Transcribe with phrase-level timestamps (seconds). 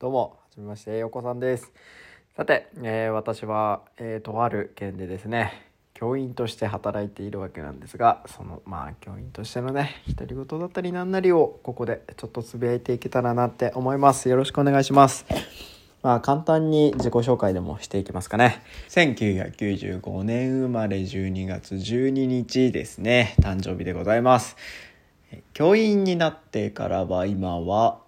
[0.00, 1.70] どうも、はじめまして、よこさんです。
[2.34, 5.52] さて、えー私は、えーとある県でですね、
[5.92, 14.30] 教員として働いているわけなんですが、その、まあ、教員としてのね、独り言だったりなんなりを、ここでちょっとつぶやいていけたらなって思います。
[14.30, 15.26] よろしくお願いします。
[16.02, 18.62] まあ、簡単に自己紹介でもしていきますかね。
[18.88, 24.56] 1995年生まれ12月12日ですね、誕生日でございます。
[25.52, 28.00] 教員になってからは今は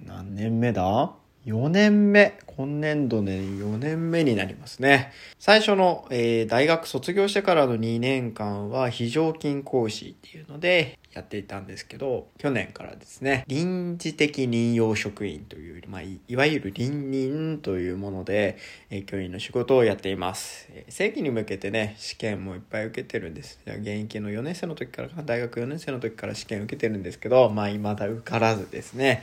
[0.00, 1.17] 何年目だ？
[1.48, 2.38] ?4 年目。
[2.58, 5.12] 今年度で4年目になりますね。
[5.38, 18.56] 最初の、えー大学卒業してからの2年間は非常勤講師っていうのでやっていたんですけど、去年からですね、臨時的任用職員という、まあ、いいわゆる臨任というもので、
[18.90, 20.68] えー教員の仕事をやっています。
[20.72, 23.60] えー正規に向けてね、試験もいっぱい受けてるんです。
[23.64, 29.22] 現役の4年生の時からかな、大学4年生の時から試験受けてるんですけど、まあ、未だ受からずですね。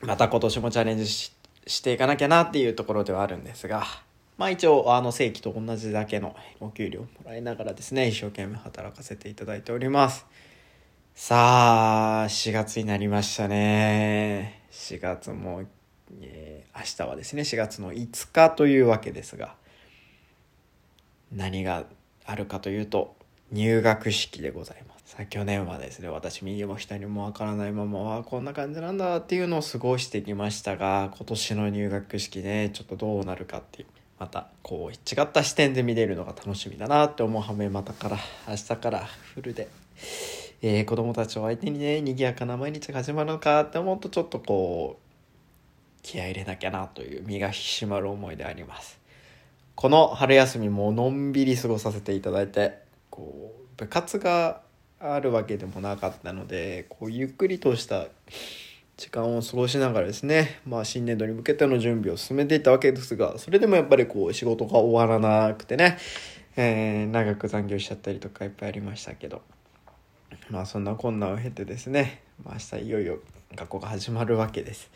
[0.00, 1.32] また今年もチャレンジし
[1.66, 3.84] していかなきゃなっていうところではあるんですが、
[4.38, 10.24] まあ一応、あの、正規と同じだけのお給料もらいながらですね、一生懸命働かせていただいております。
[11.14, 14.62] さあ、4月になりましたね。
[14.70, 15.64] 4月も、
[16.22, 19.56] えー明日はですね、4月の5日というわけですが、
[21.32, 21.84] 何が
[22.24, 23.16] あるかというと、
[23.50, 25.12] 入学式でございます。
[25.12, 33.88] さあ去年はですね、私右も左もわからないまま、わあこんな感じなんだっていうのを過ごしてきましたが、今年の入学式ね、ちょっとどうなるかっていう。
[34.18, 39.04] また、こう、違った視点で見れるのが楽しみだなって思う反面、またから、明日から
[39.34, 39.68] フルで、
[40.60, 48.98] えー子供たちを相手にね、賑やかな毎日が始まるのかって思うと、ちょっとこう、気合入れなきゃなという身が引き締まる思いであります。
[49.74, 52.87] この春休みものんびり過ごさせていただいて
[53.18, 54.60] こう部活が
[55.00, 58.06] あるわけでもなかったのでこうゆっくりとした
[58.96, 65.98] 時間を過ごしながらですね、まあ、新年度に向けての準備を進めていたわけですがそれでもやっぱりこう仕事が終わらなくてね、
[66.56, 69.42] えー長く残業しちゃったりとかいっぱいありましたけど
[70.50, 73.18] まあそんな困難を経てですね、まあ、明日いよいよ
[73.54, 74.90] 学校が始まるわけです。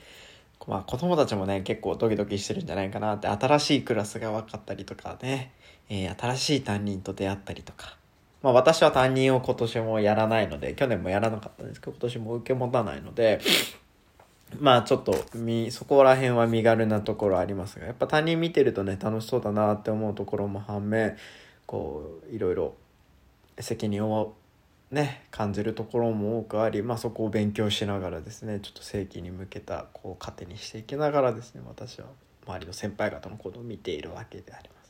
[0.67, 5.53] まあ子供たちもね、結構ドキドキしてるんじゃないかなって、新しいクラスが分かったりとかね、
[5.89, 7.97] えー新しい担任と出会ったりとか。
[8.43, 13.41] まあ私は担任を今年もやらないので、去年もやらなかったんですけど、今年も受け持たないので、
[14.61, 21.17] まあちょっとみ、そこら辺は身軽なところありますが、やっぱ担任見てるとね、楽しそうだなって思うところも反面、
[21.67, 22.75] こう、いろいろ
[23.59, 24.35] 責任を
[24.93, 32.07] ね感じるところも多くあり、まあ、そこを勉強しながらですねちょっと正規に向けたこう糧にしていきながらですね私は
[32.47, 34.82] 周りの先輩方のことを見ているわけであります。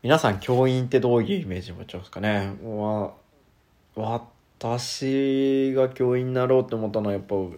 [0.00, 2.52] 皆さん教員ってどういうイメージ持ちますかね？
[2.62, 3.14] わ
[4.56, 7.48] 私が教員になろうって思ったのはやっぱ教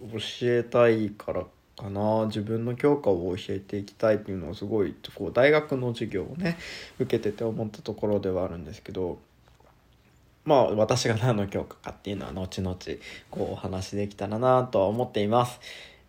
[0.42, 1.44] えたいから
[1.76, 2.24] かな。
[2.26, 6.56] 自分の教科を教えていきたいっていうのはすごいこう大学の授業をね
[6.98, 9.18] 受けてて思ったところではあるんですけど
[10.46, 12.74] まあ私が何の教科かっていうのは後々
[13.30, 15.60] こうお話しできたらなとは思っています。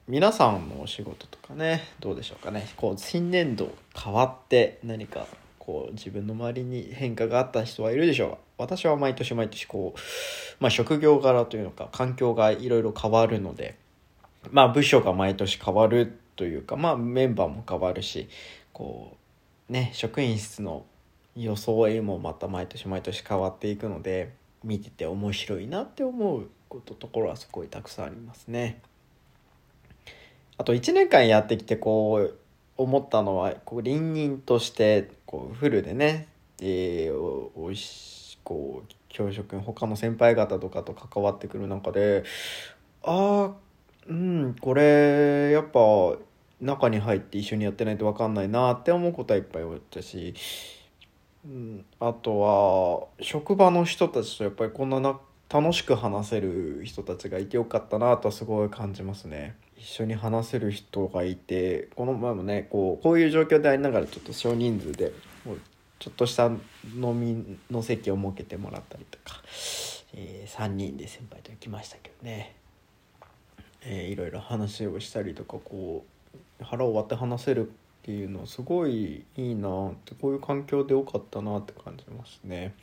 [0.07, 2.69] 皆さんのお仕事とかねどうでしょうかね？
[2.77, 5.27] こう新年度変わって何か
[5.63, 9.99] こう自分の周りに変化があった人はいるでしょう私は毎年毎年こう、
[10.59, 13.77] まあ、職業柄というのか環境がいろいろ変わるので
[14.49, 18.27] まあ部署が毎年変わるというかまあメンバーも変わるし
[18.73, 19.15] こ
[19.69, 20.83] うね職員室の
[21.35, 24.33] 装いもまた毎年毎年変わっていくので
[24.63, 28.81] 見てて面白いなって思うことところはすごいたくさんありますね。
[30.57, 32.35] あと1年間やってきてこう
[32.77, 36.27] 思ったのはこう隣人としてこうフルでね、
[36.61, 42.23] えーおおいしこう教職員他の先輩方とかと関わってくる中で
[43.03, 43.51] ああ
[44.07, 45.79] うんこれやっぱ
[46.59, 50.33] 中に入って一緒にやってないと分かんないなって思うことはいっぱいあったし、
[51.45, 59.57] うん、あとは職場の人たちとやっぱりこんなな楽しく話せる人たちがいてよかったなとはすごい感じますね。
[59.81, 65.11] 一緒に話せる人がいてこの前もねこうこういう状況でありながらちょっと少人数で
[65.43, 65.61] もう
[65.97, 69.41] ちょっとした飲みの席を設けてもらったりとか、
[70.13, 72.55] えー3人で先輩と行きましたけどね、
[73.81, 76.05] えーいろいろ話をしたりとかこ
[76.61, 77.71] う腹を割って話せるっ
[78.03, 82.75] ていうのはすごいいいなってこういう環境でよかったなって感じますね。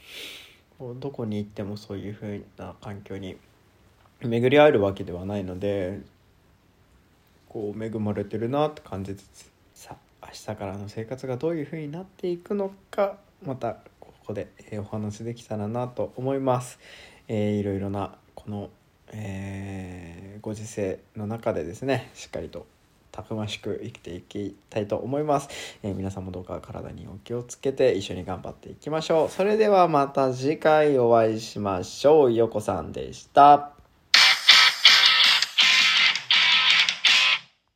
[0.97, 3.37] どこに行ってもそういう風な環境に
[4.21, 6.01] 巡り合えるわけではないので
[7.49, 16.79] こう恵まれてるなって感じつつさあ明日からの生活がどういう風になっていくのかまたここでえお話できたらなと思います。
[17.29, 18.71] えーいろいろなこの、
[19.13, 22.67] えーご時世の中でですねしっかりと
[23.11, 25.49] たくましく生きていきたいと思います、
[25.83, 29.29] えー皆さんもどうか体にお気をつけて一緒に頑張っていきましょう。
[29.29, 32.33] それではまた次回お会いしましょう。
[32.33, 33.78] よこさんでした。